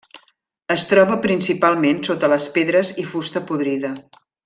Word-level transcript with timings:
Es 0.75 0.85
troba 0.91 1.17
principalment 1.27 2.01
sota 2.09 2.33
les 2.35 2.51
pedres 2.59 2.93
i 3.05 3.07
fusta 3.15 3.47
podrida. 3.53 3.95